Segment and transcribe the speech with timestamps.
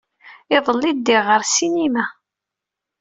[0.55, 2.05] Iḍelli, ddiɣ ɣer ssinima.